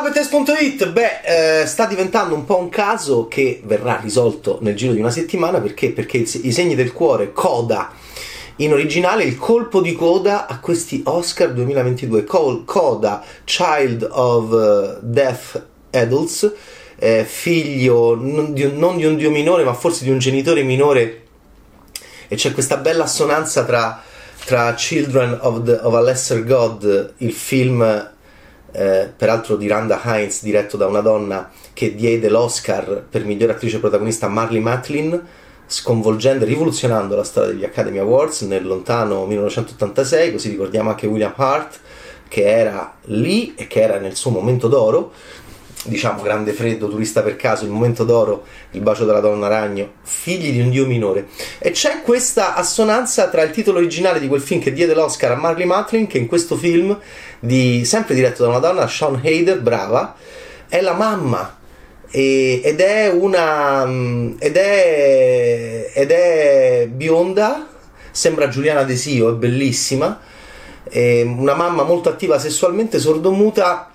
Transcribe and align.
Ciao 0.00 0.08
beh, 0.92 1.60
eh, 1.60 1.66
sta 1.66 1.84
diventando 1.84 2.34
un 2.34 2.46
po' 2.46 2.56
un 2.56 2.70
caso 2.70 3.28
che 3.28 3.60
verrà 3.64 4.00
risolto 4.00 4.56
nel 4.62 4.74
giro 4.74 4.94
di 4.94 4.98
una 4.98 5.10
settimana 5.10 5.60
perché? 5.60 5.90
Perché 5.90 6.16
i 6.16 6.52
segni 6.52 6.74
del 6.74 6.94
cuore, 6.94 7.32
coda 7.32 7.92
in 8.56 8.72
originale 8.72 9.24
il 9.24 9.36
colpo 9.36 9.82
di 9.82 9.92
coda 9.92 10.46
a 10.46 10.58
questi 10.58 11.02
Oscar 11.04 11.52
2022. 11.52 12.24
Coda, 12.24 13.22
Child 13.44 14.08
of 14.10 14.50
uh, 14.50 14.98
Deaf 15.02 15.62
Adults, 15.90 16.50
eh, 16.96 17.26
figlio 17.26 18.14
non 18.14 18.54
di, 18.54 18.62
un, 18.62 18.78
non 18.78 18.96
di 18.96 19.04
un 19.04 19.16
dio 19.16 19.30
minore 19.30 19.64
ma 19.64 19.74
forse 19.74 20.04
di 20.04 20.10
un 20.10 20.18
genitore 20.18 20.62
minore 20.62 21.24
e 22.26 22.36
c'è 22.36 22.52
questa 22.52 22.78
bella 22.78 23.04
assonanza 23.04 23.64
tra, 23.66 24.02
tra 24.46 24.72
Children 24.72 25.40
of, 25.42 25.62
the, 25.62 25.78
of, 25.82 25.92
a 25.92 26.00
Lesser 26.00 26.42
God, 26.42 27.16
il 27.18 27.32
film 27.34 28.08
eh, 28.72 29.10
peraltro 29.14 29.56
di 29.56 29.66
Randa 29.66 30.00
Heinz 30.02 30.42
diretto 30.42 30.76
da 30.76 30.86
una 30.86 31.00
donna 31.00 31.50
che 31.72 31.94
diede 31.94 32.28
l'Oscar 32.28 33.04
per 33.08 33.24
migliore 33.24 33.52
attrice 33.52 33.78
protagonista 33.78 34.26
a 34.26 34.28
Marley 34.28 34.60
Matlin 34.60 35.22
sconvolgendo 35.66 36.44
e 36.44 36.48
rivoluzionando 36.48 37.14
la 37.14 37.22
storia 37.22 37.52
degli 37.52 37.64
Academy 37.64 37.98
Awards 37.98 38.42
nel 38.42 38.66
lontano 38.66 39.24
1986, 39.26 40.32
così 40.32 40.48
ricordiamo 40.50 40.90
anche 40.90 41.06
William 41.06 41.32
Hart 41.36 41.78
che 42.26 42.44
era 42.44 42.94
lì 43.06 43.54
e 43.56 43.66
che 43.66 43.80
era 43.80 43.98
nel 43.98 44.16
suo 44.16 44.30
momento 44.30 44.68
d'oro, 44.68 45.12
diciamo 45.84 46.22
grande 46.22 46.52
freddo, 46.52 46.88
turista 46.88 47.22
per 47.22 47.36
caso, 47.36 47.64
il 47.64 47.70
momento 47.70 48.04
d'oro, 48.04 48.44
il 48.72 48.80
bacio 48.80 49.04
della 49.04 49.20
donna 49.20 49.48
ragno, 49.48 49.92
figli 50.02 50.52
di 50.52 50.60
un 50.60 50.70
dio 50.70 50.86
minore. 50.86 51.28
E 51.58 51.70
c'è 51.70 52.02
questa 52.02 52.54
assonanza 52.54 53.28
tra 53.28 53.42
il 53.42 53.50
titolo 53.50 53.78
originale 53.78 54.20
di 54.20 54.28
quel 54.28 54.40
film 54.40 54.60
che 54.60 54.72
diede 54.72 54.94
l'Oscar 54.94 55.32
a 55.32 55.36
Marley 55.36 55.66
Matlin, 55.66 56.06
che 56.06 56.18
in 56.18 56.26
questo 56.26 56.56
film, 56.56 56.98
di, 57.38 57.84
sempre 57.84 58.14
diretto 58.14 58.42
da 58.42 58.50
una 58.50 58.58
donna, 58.58 58.86
Sean 58.86 59.20
Hayder, 59.22 59.60
brava, 59.60 60.14
è 60.68 60.80
la 60.80 60.92
mamma 60.92 61.58
ed 62.12 62.80
è 62.80 63.08
una 63.08 63.86
mm, 63.86 64.32
ed 64.40 64.56
è, 64.56 65.90
ed 65.94 66.10
è 66.10 66.88
bionda 66.90 67.68
sembra 68.10 68.48
Giuliana 68.48 68.82
Desio 68.82 69.30
è 69.30 69.34
bellissima 69.34 70.18
è 70.82 71.22
una 71.22 71.54
mamma 71.54 71.84
molto 71.84 72.08
attiva 72.08 72.40
sessualmente 72.40 72.98
sordomuta 72.98 73.89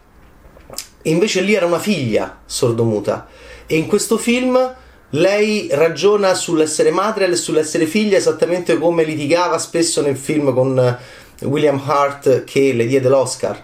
invece 1.11 1.41
lì 1.41 1.53
era 1.53 1.65
una 1.65 1.79
figlia 1.79 2.41
sordomuta. 2.45 3.27
E 3.65 3.75
in 3.75 3.87
questo 3.87 4.17
film 4.17 4.75
lei 5.09 5.67
ragiona 5.71 6.33
sull'essere 6.33 6.91
madre 6.91 7.27
e 7.27 7.35
sull'essere 7.35 7.85
figlia 7.85 8.17
esattamente 8.17 8.77
come 8.77 9.03
litigava 9.03 9.57
spesso 9.57 10.01
nel 10.01 10.17
film 10.17 10.53
con 10.53 10.97
William 11.41 11.81
Hart 11.85 12.43
che 12.43 12.73
le 12.73 12.85
diede 12.85 13.09
l'Oscar. 13.09 13.63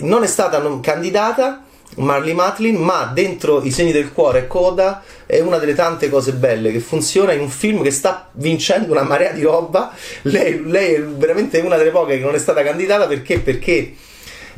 Non 0.00 0.22
è 0.22 0.26
stata 0.26 0.62
candidata 0.80 1.64
Marley 1.96 2.34
Matlin, 2.34 2.76
ma 2.76 3.10
dentro 3.12 3.62
i 3.62 3.70
segni 3.70 3.92
del 3.92 4.12
cuore 4.12 4.46
Coda 4.46 5.02
è 5.26 5.40
una 5.40 5.58
delle 5.58 5.74
tante 5.74 6.08
cose 6.08 6.32
belle 6.32 6.70
che 6.70 6.80
funziona 6.80 7.32
in 7.32 7.40
un 7.40 7.48
film 7.48 7.82
che 7.82 7.90
sta 7.90 8.28
vincendo 8.32 8.92
una 8.92 9.02
marea 9.02 9.32
di 9.32 9.42
roba. 9.42 9.92
Lei, 10.22 10.62
lei 10.64 10.94
è 10.94 11.02
veramente 11.02 11.58
una 11.60 11.76
delle 11.76 11.90
poche 11.90 12.18
che 12.18 12.24
non 12.24 12.34
è 12.34 12.38
stata 12.38 12.62
candidata 12.62 13.06
perché, 13.06 13.40
perché 13.40 13.94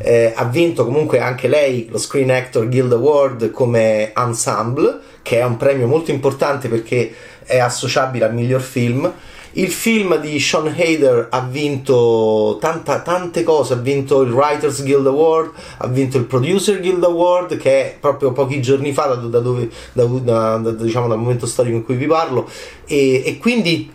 eh, 0.02 0.32
ha 0.34 0.44
vinto 0.44 0.84
comunque 0.84 1.20
anche 1.20 1.46
lei 1.46 1.86
lo 1.90 1.98
Screen 1.98 2.30
Actor 2.30 2.68
Guild 2.68 2.92
Award 2.92 3.50
come 3.50 4.12
ensemble, 4.14 4.98
che 5.22 5.40
è 5.40 5.44
un 5.44 5.56
premio 5.56 5.86
molto 5.86 6.10
importante 6.10 6.68
perché 6.68 7.12
è 7.44 7.58
associabile 7.58 8.24
al 8.24 8.34
miglior 8.34 8.62
film. 8.62 9.12
Il 9.54 9.70
film 9.70 10.16
di 10.20 10.38
Sean 10.38 10.68
Hader 10.68 11.26
ha 11.28 11.40
vinto 11.40 12.56
tanta, 12.60 13.00
tante 13.00 13.42
cose, 13.42 13.74
ha 13.74 13.76
vinto 13.76 14.22
il 14.22 14.30
Writers 14.30 14.82
Guild 14.84 15.06
Award, 15.06 15.50
ha 15.78 15.86
vinto 15.88 16.18
il 16.18 16.24
Producer 16.24 16.80
Guild 16.80 17.02
Award 17.02 17.56
che 17.56 17.80
è 17.80 17.96
proprio 17.98 18.33
pochi 18.33 18.62
giorni 18.62 18.92
fa 18.92 19.06
da, 19.06 19.14
da 19.16 19.40
dove, 19.40 19.68
da, 19.92 20.05
da, 20.05 20.70
diciamo, 20.70 21.08
dal 21.08 21.18
momento 21.18 21.46
storico 21.46 21.77
in 21.77 21.84
cui 21.84 21.96
vi 21.96 22.06
parlo. 22.06 22.48
E, 22.86 23.22
e 23.27 23.39
quindi 23.39 23.92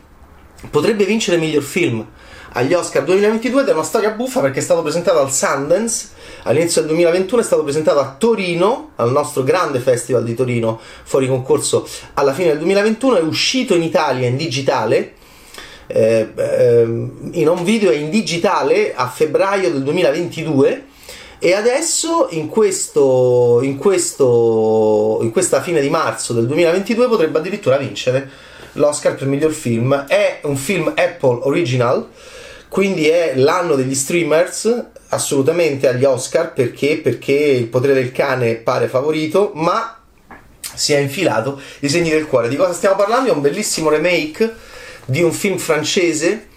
potrebbe 0.69 1.05
vincere 1.05 1.37
miglior 1.37 1.63
film 1.63 2.05
agli 2.57 2.73
Oscar 2.73 3.03
2022 3.03 3.61
ed 3.61 3.67
è 3.67 3.73
una 3.73 3.83
storia 3.83 4.11
buffa 4.11 4.39
perché 4.39 4.59
è 4.59 4.63
stato 4.63 4.81
presentato 4.81 5.19
al 5.19 5.31
Sundance 5.31 6.09
all'inizio 6.43 6.81
del 6.81 6.91
2021 6.91 7.41
è 7.41 7.45
stato 7.45 7.63
presentato 7.63 7.99
a 7.99 8.15
Torino 8.17 8.91
al 8.95 9.11
nostro 9.11 9.43
grande 9.43 9.79
festival 9.79 10.23
di 10.23 10.35
Torino 10.35 10.79
fuori 11.03 11.27
concorso 11.27 11.87
alla 12.13 12.33
fine 12.33 12.49
del 12.49 12.57
2021 12.59 13.17
è 13.17 13.21
uscito 13.21 13.75
in 13.75 13.83
Italia 13.83 14.27
in 14.27 14.37
digitale 14.37 15.13
eh, 15.87 16.31
ehm, 16.35 17.29
in 17.33 17.47
un 17.49 17.63
video 17.63 17.91
in 17.91 18.09
digitale 18.09 18.93
a 18.95 19.07
febbraio 19.07 19.71
del 19.71 19.83
2022 19.83 20.85
e 21.37 21.53
adesso 21.53 22.27
in, 22.31 22.47
questo, 22.47 23.59
in, 23.61 23.77
questo, 23.77 25.19
in 25.21 25.31
questa 25.31 25.61
fine 25.61 25.81
di 25.81 25.89
marzo 25.89 26.33
del 26.33 26.47
2022 26.47 27.07
potrebbe 27.07 27.37
addirittura 27.37 27.77
vincere 27.77 28.29
l'Oscar 28.73 29.15
per 29.15 29.27
miglior 29.27 29.51
film. 29.51 30.05
È 30.07 30.39
un 30.43 30.55
film 30.55 30.93
Apple 30.95 31.39
Original, 31.43 32.07
quindi 32.69 33.07
è 33.07 33.33
l'anno 33.35 33.75
degli 33.75 33.95
streamers 33.95 34.85
assolutamente 35.09 35.87
agli 35.87 36.03
Oscar 36.03 36.53
perché, 36.53 36.97
perché 36.97 37.33
il 37.33 37.67
potere 37.67 37.93
del 37.93 38.11
cane 38.11 38.55
pare 38.55 38.87
favorito, 38.87 39.51
ma 39.55 40.01
si 40.73 40.93
è 40.93 40.97
infilato 40.97 41.59
i 41.79 41.89
segni 41.89 42.09
del 42.09 42.27
cuore. 42.27 42.49
Di 42.49 42.55
cosa 42.55 42.73
stiamo 42.73 42.95
parlando? 42.95 43.29
È 43.29 43.33
un 43.33 43.41
bellissimo 43.41 43.89
remake 43.89 44.53
di 45.05 45.21
un 45.21 45.31
film 45.31 45.57
francese 45.57 46.47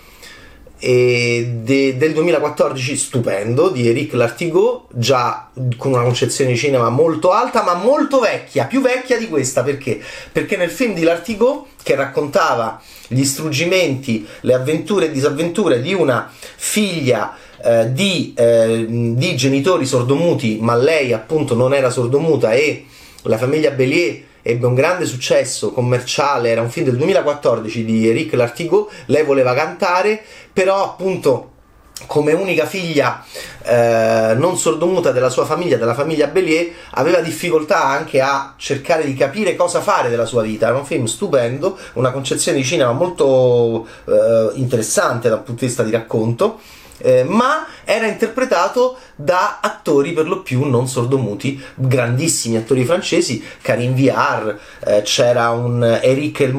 de, 0.81 1.97
del 1.97 2.13
2014 2.13 2.97
stupendo 2.97 3.69
di 3.69 3.89
Eric 3.89 4.13
Lartigot 4.13 4.87
già 4.95 5.51
con 5.77 5.93
una 5.93 6.03
concezione 6.03 6.53
di 6.53 6.57
cinema 6.57 6.89
molto 6.89 7.33
alta 7.33 7.63
ma 7.63 7.75
molto 7.75 8.21
vecchia 8.21 8.67
più 8.67 8.81
vecchia 8.81 9.19
di 9.19 9.29
questa 9.29 9.65
perché? 9.65 10.01
perché 10.31 10.57
nel 10.57 10.71
film 10.71 10.95
di 10.95 11.03
Lartigot 11.03 11.67
che 11.83 11.97
raccontava 11.97 12.81
gli 13.09 13.25
struggimenti 13.25 14.27
le 14.43 14.55
avventure 14.55 15.07
e 15.07 15.11
disavventure 15.11 15.83
di 15.83 15.95
una 15.95 16.31
figlia 16.57 17.37
eh, 17.61 17.93
di, 17.93 18.35
eh, 18.37 18.87
di 18.89 19.37
genitori 19.37 19.85
sordomuti 19.85 20.59
ma 20.61 20.77
lei 20.77 21.13
appunto 21.13 21.55
non 21.55 21.75
era 21.75 21.91
sordomuta 21.91 22.53
e 22.53 22.87
la 23.23 23.37
famiglia 23.37 23.71
Bellier 23.71 24.27
ebbe 24.49 24.67
un 24.67 24.75
grande 24.75 25.05
successo 25.05 25.73
commerciale, 25.73 26.49
era 26.49 26.63
un 26.63 26.71
film 26.71 26.87
del 26.87 26.97
2014 26.97 27.85
di 27.85 28.09
Eric 28.09 28.33
Lartigot, 28.33 28.91
lei 29.07 29.23
voleva 29.23 29.53
cantare, 29.53 30.23
però 30.51 30.83
appunto 30.83 31.51
come 32.07 32.33
unica 32.33 32.65
figlia 32.65 33.23
eh, 33.63 34.35
non 34.37 34.57
sordomuta 34.57 35.11
della 35.11 35.29
sua 35.29 35.45
famiglia, 35.45 35.77
della 35.77 35.93
famiglia 35.93 36.29
Bellier, 36.29 36.71
aveva 36.93 37.21
difficoltà 37.21 37.85
anche 37.85 38.23
a 38.23 38.55
cercare 38.57 39.05
di 39.05 39.15
capire 39.15 39.55
cosa 39.55 39.83
fare 39.83 40.09
della 40.09 40.25
sua 40.25 40.43
vita. 40.43 40.69
Era 40.69 40.79
un 40.79 40.87
film 40.87 41.05
stupendo, 41.05 41.77
una 41.95 42.11
concezione 42.11 42.57
di 42.57 42.65
cinema 42.65 42.93
molto 42.93 43.87
eh, 44.07 44.51
interessante 44.55 45.29
dal 45.29 45.43
punto 45.43 45.61
di 45.61 45.67
vista 45.67 45.83
di 45.83 45.91
racconto 45.91 46.61
eh, 46.99 47.25
ma 47.25 47.67
era 47.85 48.07
interpretato 48.07 48.99
da 49.15 49.59
attori 49.61 50.13
per 50.13 50.27
lo 50.27 50.43
più 50.43 50.65
non 50.65 50.89
sordomuti, 50.89 51.61
grandissimi 51.75 52.57
attori 52.57 52.85
francesi, 52.85 53.43
Karim 53.63 53.95
Viard, 53.95 54.59
eh, 54.85 55.03
c'era 55.03 55.51
un 55.51 55.83
Eric 56.03 56.41
El 56.41 56.57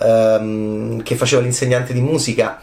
ehm, 0.00 1.02
che 1.02 1.14
faceva 1.16 1.42
l'insegnante 1.42 1.92
di 1.92 2.00
musica 2.00 2.60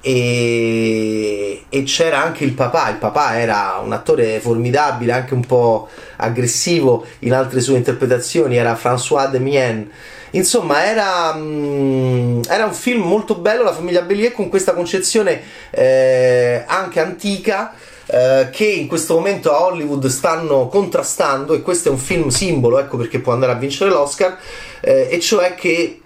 e, 0.00 1.64
e, 1.68 1.82
c'era 1.84 2.22
anche 2.22 2.42
il 2.44 2.54
papà, 2.54 2.90
il 2.90 2.96
papà 2.96 3.38
era 3.38 3.80
un 3.84 3.92
attore 3.92 4.40
formidabile, 4.40 5.12
anche 5.12 5.34
un 5.34 5.46
po' 5.46 5.88
aggressivo 6.16 7.06
in 7.20 7.32
altre 7.32 7.60
sue 7.60 7.76
interpretazioni, 7.76 8.56
era 8.56 8.74
François 8.74 9.30
Demiens 9.30 9.86
Insomma, 10.32 10.84
era, 10.84 11.32
um, 11.34 12.40
era, 12.48 12.64
un 12.64 12.74
film 12.74 13.02
molto 13.02 13.34
bello, 13.36 13.62
La 13.62 13.72
famiglia 13.72 14.02
Bellier, 14.02 14.32
con 14.32 14.48
questa 14.48 14.72
concezione 14.72 15.40
eh, 15.70 16.64
anche 16.66 17.00
antica. 17.00 17.74
Eh, 18.04 18.48
che 18.50 18.66
in 18.66 18.88
questo 18.88 19.14
momento 19.14 19.52
a 19.52 19.64
Hollywood 19.64 20.06
stanno 20.06 20.66
contrastando 20.66 21.54
e 21.54 21.62
questo 21.62 21.88
è 21.88 21.92
un 21.92 21.98
film 21.98 22.28
simbolo, 22.28 22.80
ecco 22.80 22.96
perché 22.96 23.20
può 23.20 23.32
andare 23.32 23.52
a 23.52 23.54
vincere 23.54 23.90
l'Oscar, 23.90 24.38
eh, 24.80 25.06
e 25.08 25.20
cioè 25.20 25.54
che 25.54 26.01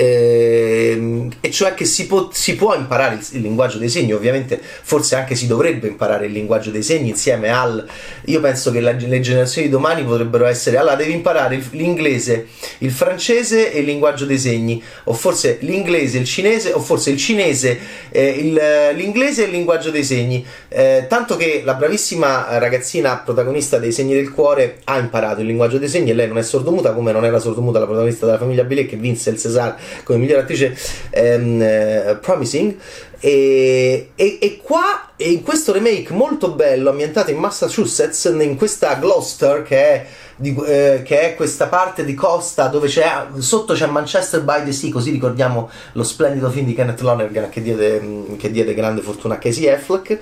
eh, 0.00 1.28
e 1.42 1.50
cioè 1.50 1.74
che 1.74 1.84
si 1.84 2.06
può, 2.06 2.30
si 2.32 2.56
può 2.56 2.74
imparare 2.74 3.16
il, 3.16 3.26
il, 3.32 3.42
linguaggio 3.42 3.76
dei 3.76 3.90
segni, 3.90 4.14
ovviamente 4.14 4.58
forse 4.58 5.14
anche 5.14 5.34
si 5.34 5.46
dovrebbe 5.46 5.88
imparare 5.88 6.24
il 6.24 6.32
linguaggio 6.32 6.70
dei 6.70 6.82
segni 6.82 7.10
insieme 7.10 7.50
al... 7.50 7.86
Io 8.24 8.40
penso 8.40 8.70
che 8.70 8.80
la, 8.80 8.92
le 8.92 9.20
generazioni 9.20 9.66
di 9.66 9.72
domani 9.72 10.02
potrebbero 10.02 10.46
essere, 10.46 10.78
allora 10.78 10.94
devi 10.94 11.12
imparare 11.12 11.62
l'inglese, 11.72 12.46
il 12.78 12.90
francese 12.90 13.72
e 13.72 13.80
il 13.80 13.84
linguaggio 13.84 14.24
dei 14.24 14.38
segni, 14.38 14.82
o 15.04 15.12
forse 15.12 15.58
l'inglese, 15.60 16.16
il 16.16 16.24
cinese, 16.24 16.72
o 16.72 16.80
forse 16.80 17.10
il 17.10 17.18
cinese, 17.18 17.78
eh, 18.08 18.28
il, 18.30 18.58
l'inglese 18.94 19.42
e 19.42 19.44
il 19.46 19.50
linguaggio 19.50 19.90
dei 19.90 20.04
segni, 20.04 20.42
eh, 20.68 21.04
tanto 21.10 21.36
che 21.36 21.60
la 21.62 21.74
bravissima 21.74 22.56
ragazzina 22.56 23.18
protagonista 23.18 23.78
dei 23.78 23.92
segni 23.92 24.14
del 24.14 24.32
cuore 24.32 24.78
ha 24.84 24.96
imparato 24.96 25.42
il 25.42 25.46
linguaggio 25.46 25.76
dei 25.76 25.88
segni 25.88 26.10
e 26.10 26.14
lei 26.14 26.28
non 26.28 26.38
è 26.38 26.42
sordomuta 26.42 26.92
come 26.92 27.12
non 27.12 27.26
era 27.26 27.38
sordomuta 27.38 27.78
la 27.78 27.84
protagonista 27.84 28.24
della 28.24 28.38
famiglia 28.38 28.64
Billet 28.64 28.88
che 28.88 28.96
vinse 28.96 29.28
il 29.28 29.36
César 29.36 29.76
come 30.04 30.18
miglior 30.18 30.40
attrice 30.40 30.76
ehm, 31.10 31.62
eh, 31.62 32.18
Promising 32.20 32.76
E, 33.20 34.12
e, 34.14 34.38
e 34.40 34.60
qua, 34.62 35.10
in 35.16 35.42
questo 35.42 35.72
remake 35.72 36.12
molto 36.12 36.52
bello, 36.52 36.90
ambientato 36.90 37.30
in 37.30 37.36
Massachusetts, 37.36 38.24
in 38.24 38.56
questa 38.56 38.94
Gloucester 38.94 39.62
che 39.62 39.76
è 39.76 40.06
di, 40.40 40.56
eh, 40.64 41.02
che 41.04 41.20
è 41.20 41.34
questa 41.34 41.66
parte 41.66 42.02
di 42.02 42.14
costa 42.14 42.68
dove 42.68 42.88
c'è 42.88 43.26
sotto 43.38 43.74
c'è 43.74 43.84
Manchester 43.84 44.40
by 44.40 44.64
the 44.64 44.72
Sea, 44.72 44.90
così 44.90 45.10
ricordiamo 45.10 45.68
lo 45.92 46.02
splendido 46.02 46.48
film 46.48 46.64
di 46.64 46.72
Kenneth 46.72 47.02
Lonergan 47.02 47.50
che 47.50 47.60
diede, 47.60 48.00
mm, 48.00 48.36
che 48.36 48.50
diede 48.50 48.72
grande 48.72 49.02
fortuna 49.02 49.34
a 49.34 49.38
Casey 49.38 49.68
Affleck. 49.68 50.18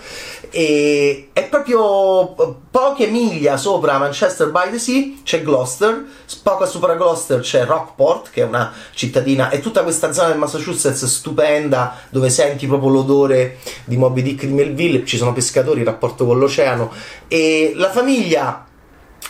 E 0.51 1.29
è 1.33 1.45
proprio 1.45 2.35
poche 2.69 3.07
miglia 3.07 3.57
sopra 3.57 3.99
Manchester 3.99 4.51
by 4.51 4.71
the 4.73 4.79
Sea 4.79 5.13
c'è 5.23 5.43
Gloucester, 5.43 6.05
poco 6.43 6.67
sopra 6.67 6.95
Gloucester 6.95 7.39
c'è 7.39 7.65
Rockport, 7.65 8.31
che 8.31 8.43
è 8.43 8.45
una 8.45 8.73
cittadina, 8.93 9.51
e 9.51 9.61
tutta 9.61 9.85
questa 9.85 10.13
zona 10.13 10.29
del 10.29 10.39
Massachusetts 10.39 11.05
stupenda 11.05 11.95
dove 12.11 12.29
senti 12.29 12.67
proprio 12.67 12.88
l'odore 12.93 13.59
di 13.85 13.97
Moby 13.97 14.23
Dick 14.23 14.47
di 14.47 14.53
Melville, 14.53 15.05
ci 15.05 15.17
sono 15.17 15.33
pescatori, 15.33 15.81
il 15.81 15.87
rapporto 15.87 16.27
con 16.27 16.39
l'oceano 16.39 16.93
e 17.29 17.73
la 17.75 17.91
famiglia 17.91 18.67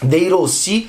dei 0.01 0.29
rossi 0.29 0.89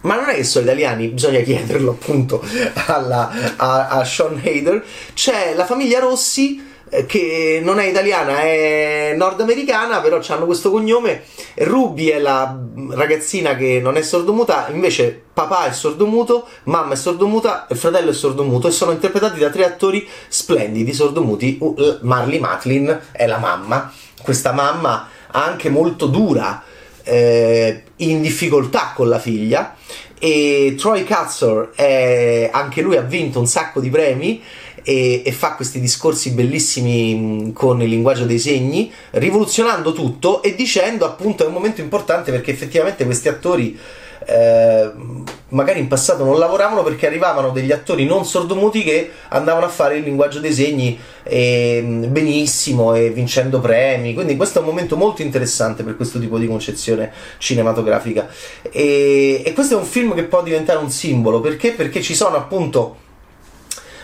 ma 0.00 0.14
non 0.14 0.28
è 0.28 0.34
che 0.34 0.44
sono 0.44 0.64
italiani, 0.64 1.08
bisogna 1.08 1.40
chiederlo 1.40 1.90
appunto 1.90 2.42
alla, 2.86 3.56
a, 3.56 3.88
a 3.88 4.04
Sean 4.04 4.40
Hader. 4.42 4.84
C'è 5.12 5.54
la 5.56 5.64
famiglia 5.64 5.98
Rossi 5.98 6.67
che 7.06 7.60
non 7.62 7.78
è 7.78 7.86
italiana, 7.86 8.40
è 8.40 9.14
nordamericana, 9.16 10.00
però 10.00 10.20
hanno 10.28 10.46
questo 10.46 10.70
cognome. 10.70 11.22
Ruby 11.56 12.06
è 12.08 12.18
la 12.18 12.58
ragazzina 12.90 13.56
che 13.56 13.80
non 13.80 13.96
è 13.96 14.02
sordomuta, 14.02 14.68
invece 14.70 15.22
papà 15.32 15.66
è 15.66 15.72
sordomuto, 15.72 16.46
mamma 16.64 16.94
è 16.94 16.96
sordomuta 16.96 17.66
e 17.66 17.74
fratello 17.74 18.10
è 18.10 18.14
sordomuto 18.14 18.68
e 18.68 18.72
sono 18.72 18.92
interpretati 18.92 19.38
da 19.38 19.50
tre 19.50 19.64
attori 19.64 20.06
splendidi 20.28 20.92
sordomuti. 20.92 21.58
Marley 22.02 22.38
Matlin 22.38 23.00
è 23.12 23.26
la 23.26 23.38
mamma, 23.38 23.92
questa 24.22 24.52
mamma 24.52 25.08
anche 25.30 25.68
molto 25.68 26.06
dura 26.06 26.62
eh, 27.02 27.82
in 27.96 28.20
difficoltà 28.20 28.92
con 28.94 29.08
la 29.08 29.18
figlia 29.18 29.74
e 30.18 30.74
Troy 30.76 31.04
Katzor 31.04 31.72
è, 31.74 32.50
anche 32.52 32.82
lui 32.82 32.96
ha 32.96 33.02
vinto 33.02 33.38
un 33.38 33.46
sacco 33.46 33.80
di 33.80 33.88
premi 33.88 34.42
e, 34.82 35.22
e, 35.24 35.32
fa 35.32 35.54
questi 35.54 35.80
discorsi 35.80 36.30
bellissimi 36.30 37.52
con 37.54 37.82
il 37.82 37.88
linguaggio 37.88 38.24
dei 38.24 38.38
segni, 38.38 38.92
rivoluzionando 39.10 39.92
tutto 39.92 40.42
e 40.42 40.54
dicendo 40.54 41.04
appunto 41.04 41.44
è 41.44 41.46
un 41.46 41.52
momento 41.52 41.80
importante 41.80 42.30
perché 42.30 42.50
effettivamente 42.50 43.04
questi 43.04 43.28
attori 43.28 43.78
eh, 44.26 44.90
magari 45.50 45.78
in 45.80 45.88
passato 45.88 46.22
non 46.22 46.38
lavoravano 46.38 46.82
perché 46.82 47.06
arrivavano 47.06 47.50
degli 47.50 47.72
attori 47.72 48.04
non 48.04 48.26
sordomuti 48.26 48.82
che 48.82 49.10
andavano 49.28 49.64
a 49.64 49.70
fare 49.70 49.96
il 49.96 50.04
linguaggio 50.04 50.40
dei 50.40 50.52
segni 50.52 50.98
eh, 51.22 51.82
benissimo 52.08 52.94
e 52.94 53.10
vincendo 53.10 53.60
premi. 53.60 54.14
Quindi 54.14 54.36
questo 54.36 54.58
è 54.58 54.62
un 54.62 54.68
momento 54.68 54.96
molto 54.96 55.22
interessante 55.22 55.82
per 55.82 55.96
questo 55.96 56.18
tipo 56.18 56.38
di 56.38 56.46
concezione 56.46 57.10
cinematografica. 57.38 58.28
E, 58.70 59.42
e 59.44 59.52
questo 59.54 59.74
è 59.74 59.78
un 59.78 59.86
film 59.86 60.14
che 60.14 60.24
può 60.24 60.42
diventare 60.42 60.78
un 60.78 60.90
simbolo 60.90 61.40
perché? 61.40 61.72
Perché 61.72 62.02
ci 62.02 62.14
sono 62.14 62.36
appunto. 62.36 63.06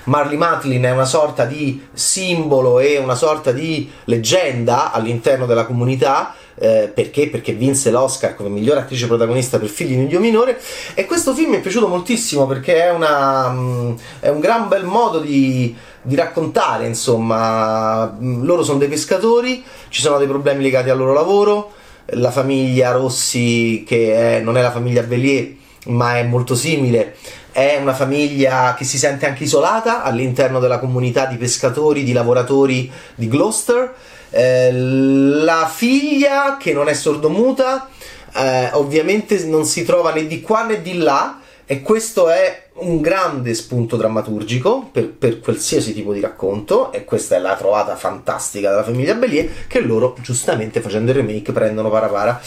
Marley 0.04 0.36
Matlin 0.36 0.82
è 0.82 0.90
una 0.90 1.04
sorta 1.04 1.44
di 1.44 1.86
simbolo 1.92 2.78
e 2.78 2.98
una 2.98 3.14
sorta 3.14 3.52
di 3.52 3.90
leggenda 4.04 4.92
all'interno 4.92 5.46
della 5.46 5.64
comunità 5.64 6.34
eh, 6.56 6.90
perché? 6.94 7.28
Perché 7.28 7.52
vinse 7.52 7.90
l'Oscar 7.90 8.34
come 8.34 8.48
miglior 8.48 8.78
attrice 8.78 9.06
protagonista 9.06 9.58
per 9.58 9.68
Figli 9.68 9.94
di 9.94 10.02
un 10.02 10.06
Dio 10.06 10.20
minore 10.20 10.60
e 10.94 11.04
questo 11.04 11.34
film 11.34 11.50
mi 11.50 11.56
è 11.56 11.60
piaciuto 11.60 11.88
moltissimo 11.88 12.46
perché 12.46 12.84
è, 12.84 12.90
una, 12.92 13.46
um, 13.48 13.96
è 14.20 14.28
un 14.28 14.40
gran 14.40 14.68
bel 14.68 14.84
modo 14.84 15.18
di, 15.18 15.74
di 16.00 16.14
raccontare, 16.14 16.86
insomma, 16.86 18.06
mm, 18.06 18.44
loro 18.44 18.62
sono 18.62 18.78
dei 18.78 18.88
pescatori, 18.88 19.64
ci 19.88 20.00
sono 20.00 20.18
dei 20.18 20.28
problemi 20.28 20.62
legati 20.62 20.90
al 20.90 20.98
loro 20.98 21.12
lavoro, 21.12 21.72
la 22.06 22.30
famiglia 22.30 22.92
Rossi 22.92 23.82
che 23.86 24.36
è, 24.36 24.40
non 24.40 24.56
è 24.56 24.62
la 24.62 24.70
famiglia 24.70 25.02
Bellier 25.02 25.62
ma 25.84 26.18
è 26.18 26.22
molto 26.22 26.54
simile. 26.54 27.16
È 27.50 27.78
una 27.80 27.94
famiglia 27.94 28.74
che 28.74 28.84
si 28.84 28.98
sente 28.98 29.26
anche 29.26 29.44
isolata 29.44 30.02
all'interno 30.02 30.58
della 30.58 30.78
comunità 30.78 31.26
di 31.26 31.36
pescatori, 31.36 32.02
di 32.02 32.12
lavoratori 32.12 32.90
di 33.14 33.28
Gloucester. 33.28 33.94
Eh, 34.30 34.72
la 34.72 35.70
figlia 35.72 36.56
che 36.58 36.72
non 36.72 36.88
è 36.88 36.94
sordomuta 36.94 37.88
eh, 38.34 38.70
ovviamente 38.72 39.44
non 39.44 39.64
si 39.64 39.84
trova 39.84 40.12
né 40.12 40.26
di 40.26 40.40
qua 40.40 40.64
né 40.64 40.82
di 40.82 40.98
là 40.98 41.38
e 41.66 41.80
questo 41.80 42.28
è 42.28 42.64
un 42.74 43.00
grande 43.00 43.54
spunto 43.54 43.96
drammaturgico 43.96 44.88
per, 44.92 45.08
per, 45.10 45.40
qualsiasi 45.40 45.94
tipo 45.94 46.12
di 46.12 46.20
racconto 46.20 46.92
e 46.92 47.04
questa 47.04 47.36
è 47.36 47.38
la 47.38 47.54
trovata 47.56 47.94
fantastica 47.96 48.68
della 48.68 48.82
famiglia 48.82 49.14
Bellier 49.14 49.66
che 49.68 49.80
loro 49.80 50.16
giustamente 50.20 50.80
facendo 50.80 51.12
il 51.12 51.18
remake 51.18 51.52
prendono 51.52 51.88
parapara 51.88 52.40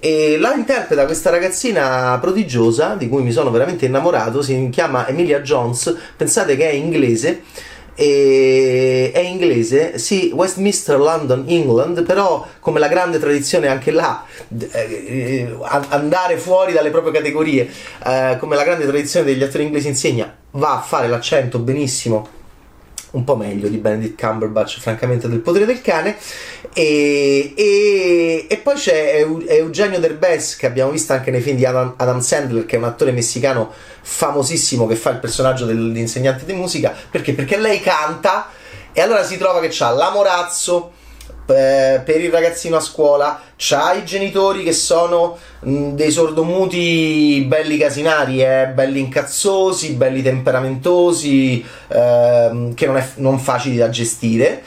e 0.00 0.36
la 0.38 0.54
interpreta 0.54 1.04
questa 1.04 1.30
ragazzina 1.30 2.18
prodigiosa 2.20 2.94
di 2.94 3.08
cui 3.08 3.22
mi 3.22 3.32
sono 3.32 3.50
veramente 3.50 3.86
innamorato 3.86 4.42
si 4.42 4.68
chiama 4.70 5.08
Emilia 5.08 5.40
Jones 5.40 5.94
pensate 6.16 6.56
che 6.56 6.70
è 6.70 6.72
inglese 6.72 7.42
è 7.98 9.18
inglese, 9.18 9.98
sì, 9.98 10.30
Westminster 10.32 10.96
London, 11.00 11.46
England, 11.48 12.04
però 12.04 12.46
come 12.60 12.78
la 12.78 12.86
grande 12.86 13.18
tradizione 13.18 13.66
anche 13.66 13.90
là, 13.90 14.24
eh, 14.56 15.52
andare 15.88 16.38
fuori 16.38 16.72
dalle 16.72 16.90
proprie 16.90 17.12
categorie, 17.12 17.68
eh, 18.04 18.36
come 18.38 18.54
la 18.54 18.62
grande 18.62 18.86
tradizione 18.86 19.26
degli 19.26 19.42
attori 19.42 19.64
inglesi 19.64 19.88
insegna, 19.88 20.32
va 20.52 20.76
a 20.76 20.80
fare 20.80 21.08
l'accento 21.08 21.58
benissimo 21.58 22.37
un 23.12 23.24
po' 23.24 23.36
meglio 23.36 23.68
di 23.68 23.78
Benedict 23.78 24.20
Cumberbatch, 24.20 24.80
francamente, 24.80 25.28
del 25.28 25.40
potere 25.40 25.64
del 25.64 25.80
cane. 25.80 26.16
E, 26.72 27.54
e, 27.56 28.46
e 28.48 28.56
poi 28.58 28.74
c'è 28.74 29.26
Eugenio 29.46 29.98
Derbez, 29.98 30.56
che 30.56 30.66
abbiamo 30.66 30.90
visto 30.90 31.12
anche 31.12 31.30
nei 31.30 31.40
film 31.40 31.56
di 31.56 31.64
Adam, 31.64 31.94
Adam, 31.96 32.20
Sandler, 32.20 32.66
che 32.66 32.76
è 32.76 32.78
un 32.78 32.84
attore 32.84 33.12
messicano 33.12 33.72
famosissimo 34.00 34.86
che 34.86 34.96
fa 34.96 35.10
il 35.10 35.18
personaggio 35.18 35.64
dell'insegnante 35.64 36.44
di 36.44 36.52
musica. 36.52 36.94
Perché? 37.10 37.32
Perché 37.32 37.56
lei 37.56 37.80
canta 37.80 38.48
e 38.92 39.00
allora 39.00 39.22
si 39.22 39.36
trova 39.38 39.60
che 39.60 39.68
c'ha 39.70 39.90
l'amorazzo 39.90 40.92
eh, 41.48 42.00
per 42.04 42.20
il 42.20 42.30
ragazzino 42.30 42.76
a 42.76 42.80
scuola, 42.80 43.40
c'ha 43.56 43.94
i 43.94 44.04
genitori 44.04 44.62
che 44.62 44.72
sono 44.72 45.38
dei 45.60 46.10
sordomuti 46.10 47.44
belli 47.48 47.78
casinari, 47.78 48.42
eh, 48.42 48.68
belli 48.68 49.00
incazzosi, 49.00 49.94
belli 49.94 50.22
temperamentosi, 50.22 51.64
eh, 51.88 52.72
che 52.74 52.86
non 52.86 52.96
è 52.96 53.08
non 53.16 53.38
facili 53.38 53.76
da 53.76 53.88
gestire. 53.88 54.62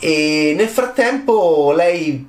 E 0.00 0.54
nel 0.56 0.68
frattempo 0.68 1.72
lei 1.72 2.26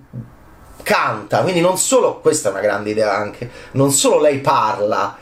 canta, 0.82 1.42
quindi 1.42 1.62
non 1.62 1.78
solo, 1.78 2.20
questa 2.20 2.50
è 2.50 2.52
una 2.52 2.62
grande 2.62 2.90
idea 2.90 3.16
anche, 3.16 3.50
non 3.74 3.92
solo 3.92 4.20
lei 4.20 4.40
parla 4.40 5.18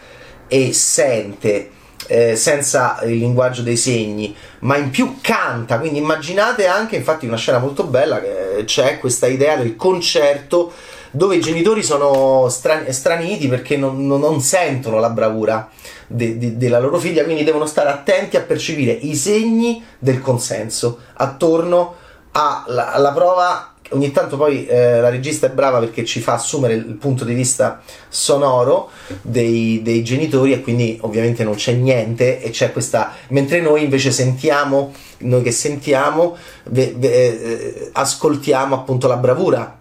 e 0.48 0.72
sente, 0.72 1.72
eh, 2.07 2.36
senza 2.38 3.00
il 3.03 3.17
linguaggio 3.17 3.62
dei 3.62 3.75
segni, 3.75 4.36
ma 4.60 4.77
in 4.77 4.89
più 4.89 5.17
canta. 5.22 5.77
Quindi 5.77 6.00
immaginate 6.00 6.67
anche, 6.67 6.96
infatti, 6.96 7.27
una 7.27 7.38
scena 7.38 7.60
molto 7.60 7.84
bella 7.84 8.22
che 8.22 8.46
c'è 8.65 8.99
questa 8.99 9.27
idea 9.27 9.55
del 9.55 9.75
concerto 9.75 10.71
dove 11.11 11.35
i 11.35 11.41
genitori 11.41 11.83
sono 11.83 12.47
strani- 12.49 12.91
straniti 12.91 13.47
perché 13.47 13.77
non, 13.77 14.05
non, 14.05 14.19
non, 14.19 14.41
sentono 14.41 14.99
la 14.99 15.09
bravura 15.09 15.69
de- 16.07 16.37
de- 16.37 16.57
della 16.57 16.79
loro 16.79 16.97
figlia, 16.99 17.23
quindi 17.23 17.43
devono 17.43 17.65
stare 17.65 17.89
attenti 17.89 18.37
a 18.37 18.41
percepire 18.41 18.91
i 18.91 19.15
segni 19.15 19.83
del 19.99 20.21
consenso 20.21 20.99
attorno 21.13 21.95
alla, 22.31 22.91
alla 22.93 23.11
prova 23.13 23.73
ogni 23.89 24.12
tanto 24.12 24.38
poi 24.38 24.65
eh, 24.65 25.00
la 25.00 25.10
regista 25.10 25.48
è 25.48 25.50
brava 25.50 25.79
perché 25.79 26.03
ci 26.06 26.20
fa 26.20 26.34
assumere 26.34 26.74
il 26.74 26.96
punto 26.96 27.24
di 27.24 27.34
vista 27.34 27.82
sonoro 28.10 28.89
dei, 29.22 29.82
dei, 29.84 30.03
genitori 30.03 30.53
e 30.53 30.62
quindi 30.62 30.98
ovviamente 31.01 31.44
non 31.44 31.56
c'è 31.56 31.74
niente 31.74 32.41
e 32.41 32.50
c'è 32.50 32.72
questa 32.72 33.13
mentre 33.29 33.62
noi 33.62 33.84
invece 33.84 34.12
sentiamo 34.12 34.94
noi 35.20 35.41
che 35.41 35.51
sentiamo 35.51 36.38
ve, 36.65 36.94
ve, 36.98 37.10
eh, 37.10 37.89
ascoltiamo 37.94 38.75
appunto 38.75 39.08
la 39.08 39.17
bravura 39.17 39.76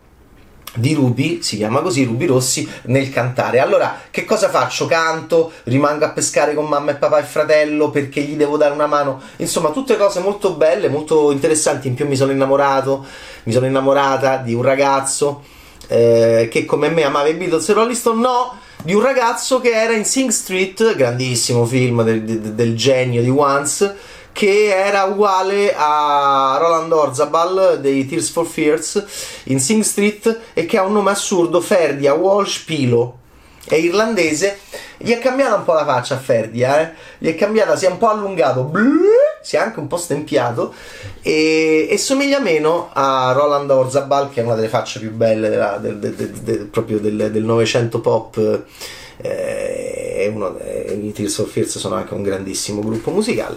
di 0.76 0.94
Ruby, 0.94 1.42
si 1.42 1.56
chiama 1.56 1.80
così, 1.80 2.04
Ruby 2.04 2.26
Rossi, 2.26 2.68
nel 2.84 3.10
cantare. 3.10 3.58
Allora, 3.60 4.00
che 4.10 4.24
cosa 4.24 4.48
faccio? 4.48 4.86
Canto, 4.86 5.52
rimango 5.64 6.04
a 6.04 6.10
pescare 6.10 6.54
con 6.54 6.66
mamma 6.66 6.92
e 6.92 6.96
papà 6.96 7.18
e 7.18 7.24
fratello 7.24 7.90
perché 7.90 8.20
gli 8.22 8.36
devo 8.36 8.56
dare 8.56 8.72
una 8.72 8.86
mano. 8.86 9.20
Insomma, 9.36 9.70
tutte 9.70 9.96
cose 9.96 10.20
molto 10.20 10.54
belle, 10.54 10.88
molto 10.88 11.30
interessanti. 11.30 11.88
In 11.88 11.94
più 11.94 12.06
mi 12.06 12.16
sono 12.16 12.32
innamorato, 12.32 13.04
mi 13.44 13.52
sono 13.52 13.66
innamorata 13.66 14.38
di 14.38 14.54
un 14.54 14.62
ragazzo 14.62 15.42
eh, 15.88 16.48
che 16.50 16.64
come 16.64 16.88
me 16.88 17.04
amava 17.04 17.28
i 17.28 17.34
Beatles 17.34 17.68
e 17.68 17.72
Rolling 17.72 17.96
Stone, 17.96 18.20
no, 18.20 18.58
di 18.82 18.94
un 18.94 19.02
ragazzo 19.02 19.60
che 19.60 19.70
era 19.70 19.92
in 19.94 20.04
Sing 20.04 20.30
Street, 20.30 20.94
grandissimo 20.96 21.64
film 21.64 22.02
del, 22.02 22.22
del, 22.22 22.40
del 22.54 22.76
genio 22.76 23.22
di 23.22 23.30
Once 23.30 24.14
che 24.36 24.66
era 24.68 25.04
uguale 25.04 25.74
a 25.74 26.58
Roland 26.60 26.92
Orzabal 26.92 27.78
dei 27.80 28.04
Tears 28.04 28.28
for 28.28 28.44
Fears 28.46 29.02
in 29.44 29.58
Sing 29.58 29.82
Street 29.82 30.40
e 30.52 30.66
che 30.66 30.76
ha 30.76 30.82
un 30.82 30.92
nome 30.92 31.10
assurdo, 31.10 31.62
Ferdia 31.62 32.12
Walsh 32.12 32.58
Pilo. 32.58 33.20
È 33.64 33.76
irlandese, 33.76 34.58
gli 34.98 35.10
è 35.10 35.18
cambiata 35.18 35.54
un 35.54 35.64
po' 35.64 35.72
la 35.72 35.86
faccia 35.86 36.16
a 36.16 36.18
Ferdia, 36.18 36.82
eh? 36.82 36.92
gli 37.16 37.28
è 37.28 37.34
cambiata, 37.34 37.76
si 37.76 37.86
è 37.86 37.88
un 37.88 37.96
po' 37.96 38.10
allungato, 38.10 38.64
bluh, 38.64 39.06
si 39.40 39.56
è 39.56 39.58
anche 39.58 39.80
un 39.80 39.86
po' 39.86 39.96
stempiato 39.96 40.74
e, 41.22 41.88
e 41.88 41.96
somiglia 41.96 42.38
meno 42.38 42.90
a 42.92 43.32
Roland 43.32 43.70
Orzabal 43.70 44.28
che 44.28 44.42
è 44.42 44.44
una 44.44 44.54
delle 44.54 44.68
facce 44.68 45.00
più 45.00 45.12
belle 45.12 45.48
della, 45.48 45.78
del, 45.78 45.98
del, 45.98 46.14
del, 46.14 46.66
proprio 46.66 47.00
del 47.00 47.42
Novecento 47.42 48.00
pop 48.00 48.64
eh, 49.22 50.30
uno, 50.32 50.58
eh, 50.58 50.98
i 51.00 51.12
Tears 51.12 51.38
of 51.38 51.50
Fears 51.50 51.78
sono 51.78 51.94
anche 51.94 52.14
un 52.14 52.22
grandissimo 52.22 52.80
gruppo 52.80 53.10
musicale 53.10 53.56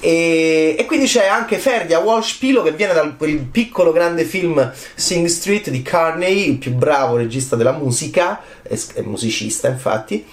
e, 0.00 0.76
e 0.78 0.84
quindi 0.86 1.06
c'è 1.06 1.26
anche 1.26 1.58
Ferdia 1.58 1.98
Walsh 1.98 2.34
Pilo 2.34 2.62
che 2.62 2.72
viene 2.72 2.92
dal 2.92 3.16
quel 3.16 3.38
piccolo 3.38 3.92
grande 3.92 4.24
film 4.24 4.72
Sing 4.94 5.26
Street 5.26 5.70
di 5.70 5.82
Carney 5.82 6.50
il 6.50 6.58
più 6.58 6.72
bravo 6.72 7.16
regista 7.16 7.56
della 7.56 7.72
musica 7.72 8.40
è, 8.62 9.00
musicista 9.02 9.68
infatti. 9.68 10.24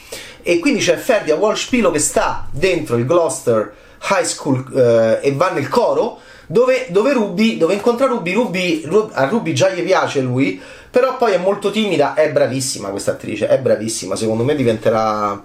E 0.43 0.59
quindi 0.59 0.79
c'è 0.79 0.95
Ferdia 0.97 1.35
Walsh 1.35 1.65
Pilo 1.67 1.89
che 1.91 1.99
sta 1.99 2.47
dentro 2.51 2.97
il 2.97 3.05
Gloucester 3.05 3.73
High 4.09 4.25
School 4.25 4.71
eh, 4.75 5.27
e 5.27 5.31
va 5.31 5.49
nel 5.49 5.67
coro 5.67 6.19
dove, 6.47 6.87
dove 6.89 7.13
Ruby, 7.13 7.57
dove 7.57 7.73
incontra 7.73 8.05
Ruby, 8.05 8.33
Ruby, 8.33 8.83
Ruby, 8.85 9.11
a 9.13 9.25
Ruby 9.25 9.53
già 9.53 9.69
gli 9.69 9.81
piace 9.83 10.21
lui, 10.21 10.61
però 10.95 11.17
poi 11.17 11.33
è 11.33 11.37
molto 11.37 11.71
timida, 11.71 12.13
è 12.13 12.31
bravissima 12.31 12.87
questa 12.87 13.11
attrice, 13.11 13.49
è 13.49 13.59
bravissima, 13.59 14.15
secondo 14.15 14.45
me 14.45 14.55
diventerà... 14.55 15.43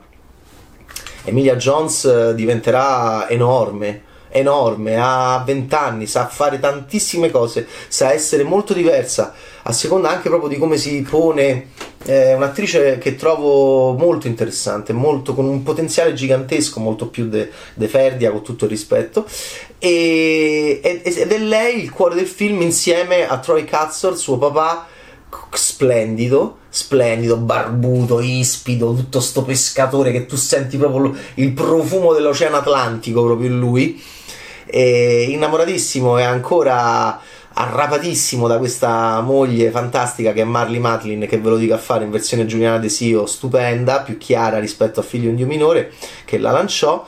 Emilia 1.25 1.57
Jones 1.57 2.05
eh, 2.05 2.37
diventerà 2.37 3.29
enorme, 3.29 4.03
enorme, 4.29 4.97
ha 4.97 5.43
20 5.45 5.75
anni, 5.75 6.07
sa 6.07 6.29
fare 6.29 6.61
tantissime 6.61 7.33
cose, 7.33 7.67
sa 7.89 8.13
essere 8.13 8.45
molto 8.45 8.75
diversa, 8.75 9.35
a 9.63 9.73
seconda 9.73 10.11
anche 10.11 10.29
proprio 10.29 10.49
di 10.49 10.57
come 10.57 10.77
si 10.77 11.03
pone. 11.03 11.71
È 12.01 12.33
un'attrice 12.33 12.99
che 12.99 13.17
trovo 13.17 13.95
molto 13.95 14.29
interessante, 14.29 14.93
molto, 14.93 15.35
con 15.35 15.47
un 15.47 15.65
potenziale 15.65 16.15
gigantesco, 16.15 16.79
molto 16.79 17.09
più 17.09 17.29
de, 17.29 17.51
de 17.75 17.89
Ferdia, 17.89 18.31
con 18.31 18.45
tutto 18.45 18.67
il 18.67 18.71
rispetto. 18.71 19.27
E, 19.81 20.81
ed 20.81 21.33
è 21.33 21.39
lei 21.39 21.83
il 21.83 21.91
cuore 21.91 22.15
del 22.15 22.29
film 22.29 22.63
insieme 22.63 23.27
a 23.27 23.37
Troy 23.39 23.65
Katzor, 23.65 24.17
suo 24.17 24.39
papà, 24.39 24.87
splendido, 25.53 26.59
splendido, 26.69 27.37
barbuto, 27.37 28.21
ispido, 28.21 28.95
tutto 28.95 29.21
sto 29.21 29.43
pescatore 29.43 30.13
che 30.13 30.27
tu 30.27 30.37
senti 30.37 30.77
proprio 30.77 31.15
il 31.35 31.53
profumo 31.53 32.13
dell'Oceano 32.13 32.57
Atlantico 32.57 33.25
proprio 33.25 33.49
in 33.49 33.59
lui. 33.59 34.03
E 34.67 35.27
innamoratissimo 35.31 36.19
e 36.19 36.23
ancora 36.23 37.21
arrapatissimo 37.53 38.47
da 38.47 38.59
questa 38.59 39.21
moglie 39.21 39.71
fantastica 39.71 40.33
che 40.33 40.43
è 40.43 40.45
Marley 40.45 40.79
Matlin, 40.79 41.27
che 41.29 41.39
ve 41.39 41.49
lo 41.49 41.57
dico 41.57 41.75
a 41.75 41.79
fare 41.79 42.05
in 42.05 42.11
versione 42.11 42.47
Giuliana 42.47 42.79
De 42.79 42.89
Sio, 42.89 43.27
stupenda, 43.27 44.01
più 44.01 44.17
chiara 44.17 44.59
rispetto 44.59 45.01
a 45.01 45.03
Figlio 45.03 45.25
di 45.25 45.31
un 45.31 45.37
Dio 45.37 45.47
minore, 45.47 45.93
che 46.25 46.39
la 46.39 46.53
lanciò 46.53 47.07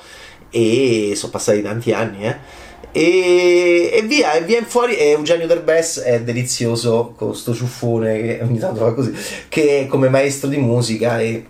e 0.50 1.12
sono 1.14 1.32
passati 1.32 1.62
tanti 1.62 1.92
anni, 1.92 2.26
eh. 2.26 2.36
E, 2.92 3.90
e, 3.90 4.02
via, 4.02 4.34
e 4.34 4.42
viene 4.42 4.66
fuori. 4.66 4.96
E 4.96 5.10
Eugenio 5.10 5.46
Derbes 5.46 6.00
è 6.00 6.20
delizioso 6.20 7.14
con 7.16 7.34
sto 7.34 7.54
ciuffone 7.54 8.20
che 8.20 8.40
ogni 8.42 8.58
tanto 8.58 8.84
fa 8.84 8.92
così, 8.92 9.14
che 9.48 9.86
come 9.88 10.08
maestro 10.08 10.48
di 10.48 10.58
musica 10.58 11.18
e, 11.18 11.46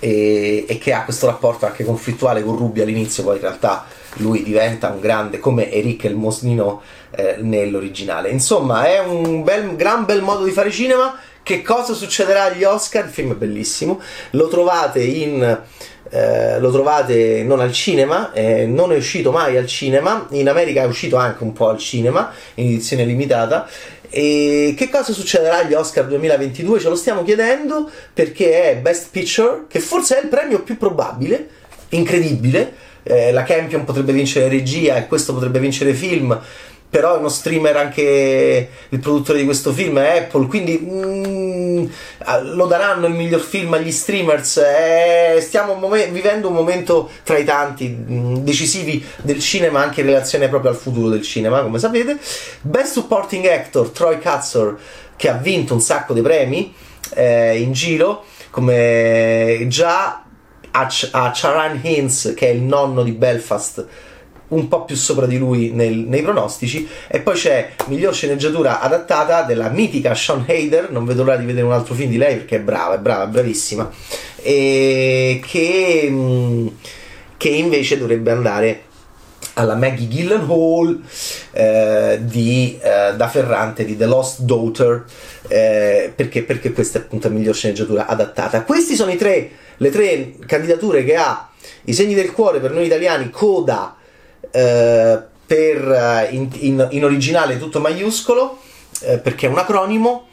e, 0.00 0.64
e, 0.68 0.78
che 0.78 0.92
ha 0.92 1.04
questo 1.04 1.26
rapporto 1.26 1.66
anche 1.66 1.84
conflittuale 1.84 2.42
con 2.42 2.56
Rubi 2.56 2.80
all'inizio, 2.80 3.22
poi 3.22 3.36
in 3.36 3.42
realtà 3.42 3.86
lui 4.14 4.42
diventa 4.42 4.90
un 4.90 5.00
grande 5.00 5.38
come 5.38 5.70
Eric 5.70 6.04
il 6.04 6.16
Mosnino 6.16 6.82
eh, 7.10 7.36
nell'originale. 7.40 8.30
Insomma, 8.30 8.86
è 8.86 8.98
un 8.98 9.44
bel, 9.44 9.76
gran 9.76 10.04
bel 10.04 10.22
modo 10.22 10.44
di 10.44 10.50
fare 10.50 10.70
cinema. 10.70 11.18
Che 11.42 11.62
cosa 11.62 11.94
succederà 11.94 12.44
agli 12.44 12.64
Oscar? 12.64 13.06
Il 13.06 13.10
film 13.10 13.32
è 13.32 13.36
bellissimo. 13.36 14.00
Lo 14.32 14.48
trovate 14.48 15.02
in. 15.02 15.62
Eh, 16.10 16.58
lo 16.58 16.70
trovate 16.70 17.42
non 17.42 17.60
al 17.60 17.72
cinema, 17.72 18.32
eh, 18.32 18.64
non 18.66 18.92
è 18.92 18.96
uscito 18.96 19.30
mai 19.30 19.56
al 19.56 19.66
cinema. 19.66 20.26
In 20.30 20.48
America 20.48 20.82
è 20.82 20.86
uscito 20.86 21.16
anche 21.16 21.42
un 21.42 21.52
po' 21.52 21.68
al 21.68 21.78
cinema 21.78 22.32
in 22.54 22.66
edizione 22.66 23.04
limitata. 23.04 23.68
E 24.10 24.74
che 24.76 24.88
cosa 24.88 25.12
succederà 25.12 25.58
agli 25.58 25.74
Oscar 25.74 26.06
2022? 26.06 26.80
Ce 26.80 26.88
lo 26.88 26.96
stiamo 26.96 27.22
chiedendo 27.22 27.90
perché 28.12 28.70
è 28.70 28.76
Best 28.76 29.08
Picture, 29.10 29.64
che 29.68 29.80
forse 29.80 30.18
è 30.18 30.22
il 30.22 30.28
premio 30.28 30.62
più 30.62 30.78
probabile, 30.78 31.48
incredibile. 31.90 32.86
Eh, 33.02 33.32
la 33.32 33.42
Campion 33.42 33.84
potrebbe 33.84 34.12
vincere 34.12 34.48
regia 34.48 34.96
e 34.96 35.06
questo 35.06 35.34
potrebbe 35.34 35.58
vincere 35.58 35.92
film 35.92 36.38
però 36.90 37.14
è 37.14 37.18
uno 37.18 37.28
streamer 37.28 37.76
anche 37.76 38.68
il 38.88 38.98
produttore 38.98 39.38
di 39.38 39.44
questo 39.44 39.72
film 39.72 39.98
è 39.98 40.18
Apple 40.18 40.46
quindi 40.46 40.78
mm, 40.82 41.86
lo 42.54 42.66
daranno 42.66 43.06
il 43.06 43.14
miglior 43.14 43.40
film 43.40 43.72
agli 43.74 43.92
streamers. 43.92 44.56
Eh, 44.58 45.40
stiamo 45.40 45.74
mom- 45.74 46.10
vivendo 46.10 46.48
un 46.48 46.54
momento 46.54 47.10
tra 47.22 47.38
i 47.38 47.44
tanti 47.44 47.88
mm, 47.88 48.36
decisivi 48.36 49.04
del 49.22 49.40
cinema 49.40 49.80
anche 49.80 50.00
in 50.00 50.06
relazione 50.06 50.48
proprio 50.48 50.70
al 50.70 50.76
futuro 50.76 51.08
del 51.08 51.22
cinema 51.22 51.62
come 51.62 51.78
sapete. 51.78 52.18
Best 52.62 52.92
Supporting 52.92 53.46
Actor 53.46 53.90
Troy 53.90 54.18
Katzor 54.18 54.78
che 55.16 55.28
ha 55.28 55.34
vinto 55.34 55.74
un 55.74 55.80
sacco 55.80 56.12
di 56.12 56.20
premi 56.20 56.72
eh, 57.14 57.58
in 57.60 57.72
giro 57.72 58.24
come 58.50 59.64
già 59.68 60.24
a, 60.70 60.86
Ch- 60.86 61.08
a 61.12 61.30
Charan 61.34 61.80
Hinz 61.82 62.34
che 62.36 62.48
è 62.48 62.50
il 62.50 62.62
nonno 62.62 63.02
di 63.02 63.12
Belfast 63.12 63.86
un 64.48 64.68
po' 64.68 64.84
più 64.84 64.96
sopra 64.96 65.26
di 65.26 65.38
lui 65.38 65.70
nel, 65.70 65.94
nei 65.94 66.22
pronostici. 66.22 66.88
E 67.06 67.20
poi 67.20 67.34
c'è 67.34 67.72
miglior 67.86 68.14
sceneggiatura 68.14 68.80
adattata 68.80 69.42
della 69.42 69.68
mitica 69.68 70.14
Sean 70.14 70.44
Hader. 70.46 70.90
Non 70.90 71.04
vedo 71.04 71.24
l'ora 71.24 71.36
di 71.36 71.46
vedere 71.46 71.66
un 71.66 71.72
altro 71.72 71.94
film 71.94 72.10
di 72.10 72.16
lei 72.16 72.36
perché 72.36 72.56
è 72.56 72.60
brava, 72.60 72.94
è 72.94 72.98
brava, 72.98 73.26
bravissima. 73.26 73.90
E 74.40 75.40
che, 75.44 76.08
mm, 76.10 76.66
che 77.36 77.48
invece 77.48 77.98
dovrebbe 77.98 78.30
andare 78.30 78.82
alla 79.54 79.74
Maggie 79.74 80.06
Gyllenhaal 80.06 81.00
eh, 81.52 82.18
di, 82.22 82.78
eh, 82.80 83.14
da 83.16 83.28
Ferrante 83.28 83.84
di 83.84 83.96
The 83.96 84.06
Lost 84.06 84.40
Daughter 84.42 85.04
eh, 85.48 86.12
perché, 86.14 86.42
perché 86.42 86.72
questa 86.72 86.98
è 86.98 87.02
appunto 87.02 87.28
la 87.28 87.34
miglior 87.34 87.54
sceneggiatura 87.54 88.06
adattata 88.06 88.62
queste 88.62 88.94
sono 88.94 89.14
tre, 89.16 89.50
le 89.76 89.90
tre 89.90 90.34
candidature 90.46 91.04
che 91.04 91.16
ha 91.16 91.50
i 91.84 91.92
segni 91.92 92.14
del 92.14 92.32
cuore 92.32 92.60
per 92.60 92.70
noi 92.72 92.86
italiani 92.86 93.30
Coda 93.30 93.96
eh, 94.50 95.18
per, 95.46 95.90
eh, 95.90 96.28
in, 96.34 96.48
in, 96.60 96.88
in, 96.90 97.04
originale 97.04 97.58
tutto 97.58 97.80
maiuscolo 97.80 98.58
eh, 99.00 99.18
perché 99.18 99.46
è 99.46 99.50
un 99.50 99.58
acronimo 99.58 100.26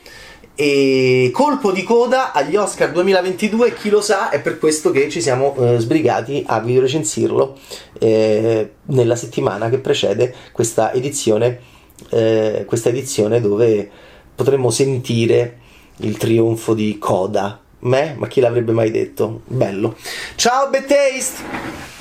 e 0.56 1.32
colpo 1.34 1.72
di 1.72 1.84
coda 1.84 2.32
agli 2.32 2.56
Oscar 2.56 2.92
2022 2.92 3.74
chi 3.74 3.90
lo 3.90 4.02
sa 4.02 4.30
è 4.30 4.40
per 4.40 4.58
questo 4.58 4.92
che 4.92 5.10
ci 5.10 5.22
siamo 5.22 5.56
eh, 5.58 5.80
sbrigati 5.80 6.44
a 6.48 6.60
videorecensirlo 6.60 7.58
eh, 8.00 8.72
nella 8.86 9.16
settimana 9.16 9.70
che 9.70 9.80
precede 9.80 10.34
questa 10.52 10.94
edizione 10.94 11.60
eh, 12.10 12.64
questa 12.66 12.90
edizione 12.90 13.42
dove 13.42 13.90
potremmo 14.34 14.70
sentire 14.70 15.60
il 15.98 16.18
trionfo 16.18 16.74
di 16.74 16.98
coda 16.98 17.60
Me? 17.86 18.16
Ma 18.18 18.28
chi 18.28 18.40
l'avrebbe 18.40 18.72
mai 18.72 18.90
detto? 18.90 19.42
Bello. 19.46 19.96
Ciao, 20.36 20.70
Bad 20.70 20.86
Taste! 20.86 21.95